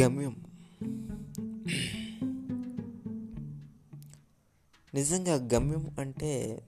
[0.00, 0.44] గమ్యం.
[4.94, 6.62] నిజంగా గమ్యం అంటే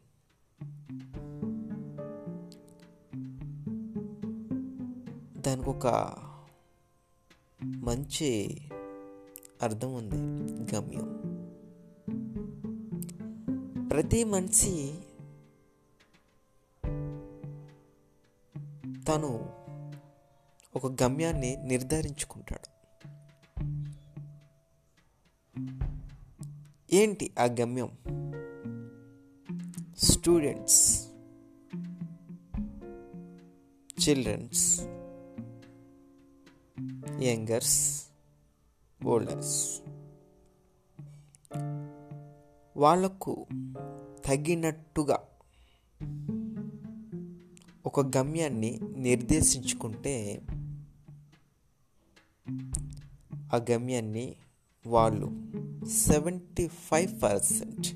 [5.40, 5.86] దానికి ఒక
[7.64, 8.60] మంచి
[9.62, 10.16] అర్థం ఉంది
[10.74, 11.08] గమ్యం.
[13.88, 14.98] ప్రతి మనిషి
[19.08, 19.48] తను
[20.76, 22.69] ఒక గమ్యాన్ని నిర్ధారించుకుంటాడు.
[26.92, 27.90] ఏంటి ఆ గమ్యం?
[29.98, 31.06] స్టూడెంట్స్
[34.02, 34.80] చిల్డ్రన్స్
[37.22, 38.04] యంగర్స్
[39.06, 39.80] ఓల్డర్స్
[42.76, 43.46] వాళ్ళకు
[44.24, 45.18] తగినట్టుగా
[47.86, 50.42] ఒక గమ్యాన్ని నిర్దేశించుకుంటే
[53.54, 54.34] ఆ గమ్యాన్ని
[54.86, 55.26] వాళ్ళు
[55.88, 57.86] సెవెంటీ ఫైవ్ పర్సెంట్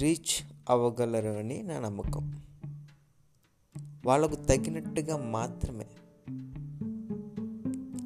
[0.00, 2.42] రీచ్ అవ్వగలరు అని నా నమ్మకం.
[4.06, 5.86] వాళ్ళకు తగినట్టుగా మాత్రమే.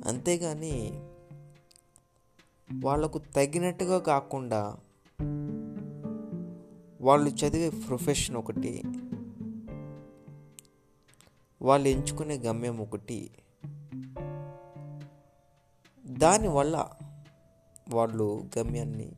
[0.08, 0.90] అంతేగాని
[2.84, 4.76] వాళ్ళకు తగినట్టుగా కాకుండా
[7.00, 8.82] వాళ్ళు చదివే ప్రొఫెషన్ ఒకటి
[11.62, 13.30] వాళ్ళు ఎంచుకునే గమ్యం ఒకటి
[16.06, 16.90] దానివల్ల
[17.90, 19.12] వాళ్ళు గమ్యాన్ని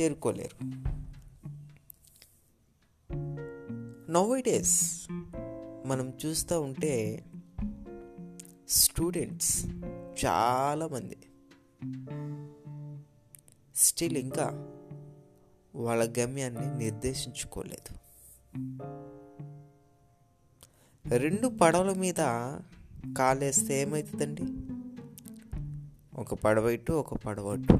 [0.00, 0.84] చేరుకోలేరు.
[4.40, 5.06] డేస్
[5.86, 7.24] మనం చూస్తూ ఉంటే
[8.68, 9.66] స్టూడెంట్స్
[10.26, 11.16] చాలామంది
[13.76, 14.74] స్టిల్ ఇంకా
[15.74, 17.94] వాళ్ళ గమ్యాన్ని నిర్దేశించుకోలేదు.
[21.08, 22.14] రెండు పడవల మీద
[23.18, 24.42] కాలేస్తే ఏమవుతుందండి
[26.16, 27.78] ఒక పడవ ఇటు ఒక పడవ అటు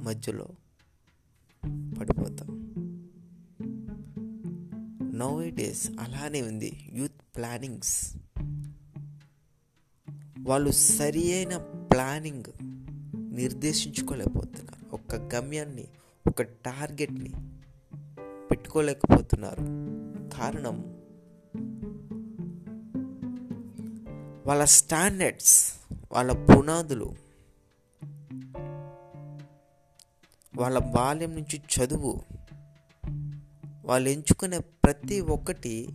[0.00, 0.48] మధ్యలో
[1.98, 2.72] పడిపోతాం.
[5.14, 6.90] నో డేస్ అలానే ఉంది.
[6.92, 8.16] Youth plannings.
[10.40, 11.56] వాళ్ళు సరి అయిన
[11.92, 12.44] ప్లానింగ్
[13.34, 14.94] నిర్దేశించుకోలేకపోతున్నారు.
[14.94, 15.88] ఒక గమ్యాన్ని
[16.26, 17.32] ఒక టార్గెట్ని
[18.50, 19.60] పెట్టుకోలేకపోతున్నారు.
[20.36, 20.96] కారణం?
[24.46, 25.72] వాళ్ళ స్టాండర్డ్స్
[26.12, 27.25] వాళ్ళ పునాదులు
[30.56, 32.20] వాళ్ళ బాల్యం నుంచి చదువు
[33.84, 35.88] వాళ్ళు ఎంచుకునే ప్రతి ఒక్కటి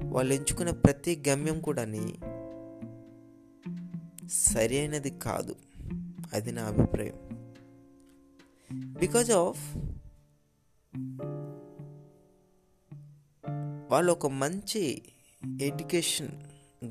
[0.00, 2.14] వాళ్ళు ఎంచుకునే ప్రతి గమ్యం కూడాని
[4.28, 5.56] సరైనది కాదు.
[6.32, 7.14] అది నా అభిప్రాయం.
[8.72, 9.76] బికాజ్ ఆఫ్
[13.92, 15.02] వాళ్ళు ఒక మంచి
[15.60, 16.28] ఎడ్యుకేషన్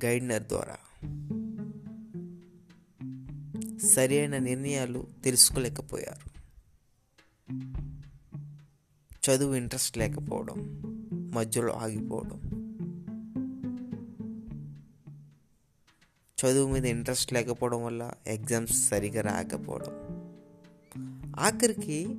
[0.05, 0.78] గైడ్నర్ ద్వారా
[3.85, 6.31] సరైన నిర్ణయాలు తెలుసుకోలేకపోయారు.
[9.29, 10.81] చదువు ఇంట్రెస్ట్ లేకపోవడం
[11.33, 12.61] మధ్యలో ఆగిపోవడం.
[16.45, 20.21] చదువు మీద ఇంట్రెస్ట్ లేకపోవడం వల్ల ఎగ్జామ్స్ సరిగా రాకపోవడం.
[21.39, 22.15] ఆఖరికి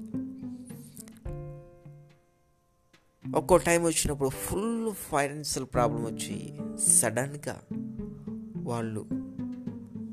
[3.34, 7.62] ఒక్కో టైం వచ్చినప్పుడు ఫుల్ ఫైనాన్షియల్ ప్రాబ్లం వచ్చి సడన్గా
[8.56, 9.31] వాళ్ళు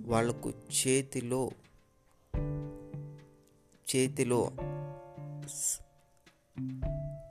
[0.10, 1.52] వాళ్ళకు చేతిలో
[3.96, 4.52] చేతిలో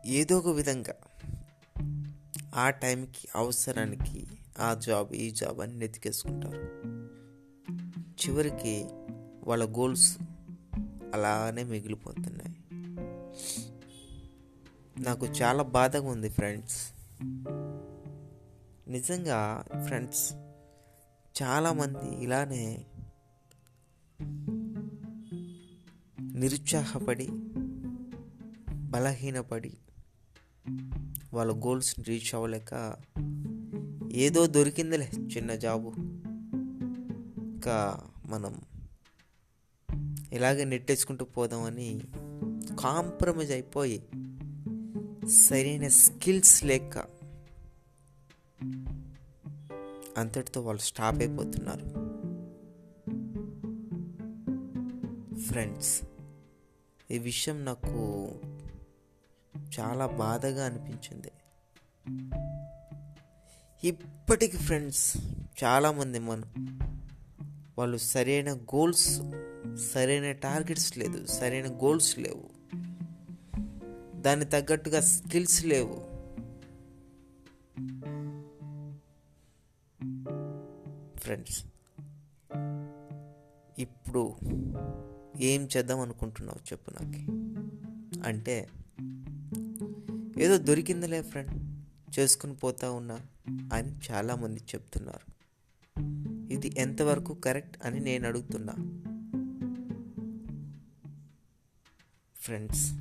[0.06, 0.94] ఏదో ఒక విధంగా
[2.55, 4.27] ఆ టైంకి అవసరానికి
[4.59, 6.62] ఆ జాబ్ ఈ జాబ్ అని ఎతికేసుకుంటారు
[7.97, 8.87] చివరికి
[9.45, 10.19] వాళ్ళ గోల్స్
[11.15, 12.56] అలానే మిగిలిపోతున్నాయి.
[15.03, 16.93] నాకు చాలా బాధగా ఉంది ఫ్రెండ్స్.
[18.91, 20.33] నిజంగా ఫ్రెండ్స్
[21.43, 22.87] చాలామంది ఇలానే
[26.34, 27.28] నిరుత్సాహపడి
[28.91, 29.72] బలహీనపడి
[31.34, 32.72] వాళ్ళ గోల్స్ని రీచ్ అవ్వలేక
[34.12, 35.92] ఏదో దొరికిందిలే చిన్న జాబు
[37.48, 38.54] ఇంకా మనం
[40.33, 42.01] ఇలాగే నెట్టేసుకుంటూ పోదామని
[42.80, 44.01] కాంప్రమైజ్ అయిపోయి
[45.28, 46.95] సరైన స్కిల్స్ లేక
[50.18, 52.09] అంతటితో వాళ్ళు స్టాప్ అయిపోతున్నారు.
[55.41, 56.03] ఫ్రెండ్స్
[57.10, 58.28] ఈ విషయం నాకు
[59.80, 61.30] చాలా బాధగా అనిపించింది.
[63.84, 65.16] ఇప్పటికి ఫ్రెండ్స్
[65.65, 66.78] చాలామంది మనం
[67.78, 69.22] వాళ్ళు సరైన గోల్స్
[69.92, 72.59] సరైన టార్గెట్స్ లేదు సరైన గోల్స్ లేవు.
[74.21, 76.08] దానికి తగ్గట్టుగా స్కిల్స్ లేవు.
[81.28, 81.65] ఫ్రెండ్స్
[83.78, 84.36] ఇప్పుడు
[85.41, 87.30] ఏం చేద్దాం అనుకుంటున్నావు చెప్పు నాకు.
[88.28, 88.69] అంటే
[90.39, 91.84] ఏదో దొరికిందిలే ఫ్రెండ్
[92.19, 93.21] చేసుకుని పోతా ఉన్నా
[93.72, 95.33] అని చాలామంది చెప్తున్నారు.
[96.53, 98.74] ఇది ఎంతవరకు కరెక్ట్ అని నేను అడుగుతున్నా.
[102.36, 102.92] ఫ్రెండ్స్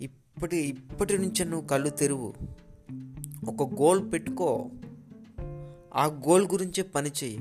[0.00, 2.34] ఇప్పటి ఇప్పటి నుంచే నువ్వు కళ్ళు తెరువు.
[3.48, 4.70] ఒక గోల్ పెట్టుకో.
[5.96, 7.38] ఆ గోల్ గురించే పని చెయ్యి.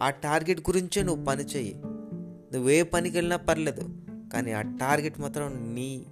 [0.00, 1.74] ఆ టార్గెట్ గురించే నువ్వు పని చెయ్యి.
[2.52, 6.06] నువ్వు ఏ పనికి వెళ్ళినా పర్లేదు కానీ ఆ టార్గెట్ మాత్రం నీ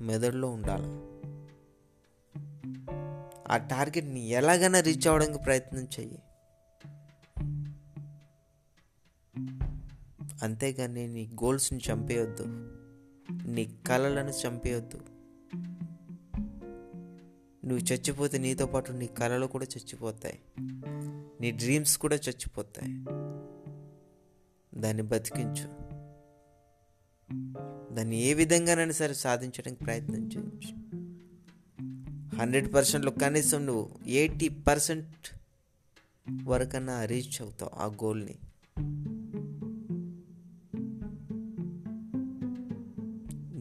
[0.00, 1.18] మెదడులో ఉండాలి.
[3.48, 6.22] ఆ టార్గెట్ని ఎలాగైనా రీచ్ అవ్వడానికి ప్రయత్నం చెయ్యి.
[10.42, 12.44] అంతేగాని నీ గోల్స్ని చంపేయొద్దు.
[13.46, 15.00] నీ కళలను చంపేయొద్దు.
[17.68, 20.38] నువ్వు చచ్చిపోతే నీతో పాటు నీ కళలు కూడా చచ్చిపోతాయి.
[21.40, 22.92] నీ డ్రీమ్స్ కూడా చచ్చిపోతాయి.
[24.80, 25.88] దాన్ని బతికించు.
[27.94, 30.88] దాన్ని ఏ విధంగానైనా సరే సాధించడానికి ప్రయత్నం చేయించు.
[32.36, 35.38] హండ్రెడ్ పర్సెంట్లో కనీసం నువ్వు ఎయిటీ పర్సెంట్
[36.44, 38.34] వరకన్నా రీచ్ అవుతావు ఆ గోల్ని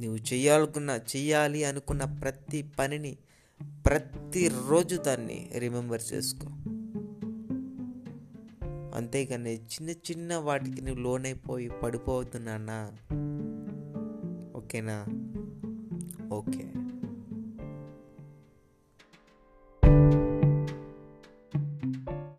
[0.05, 3.17] నువ్వు చేయాలనుకున్న చెయ్యాలి అనుకున్న ప్రతి పనిని
[3.87, 6.47] ప్రతిరోజు దాన్ని రిమెంబర్ చేసుకో.
[8.95, 12.91] అంతేగాని చిన్న చిన్న వాటికి నువ్వు లోనైపోయి పడిపోతున్నానా
[14.55, 15.05] ఓకేనా?
[16.31, 16.86] ఓకే.